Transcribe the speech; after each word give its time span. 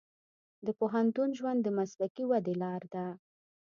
د 0.65 0.67
پوهنتون 0.79 1.29
ژوند 1.39 1.59
د 1.63 1.67
مسلکي 1.79 2.23
ودې 2.29 2.53
لار 2.63 2.81
ده. 2.93 3.05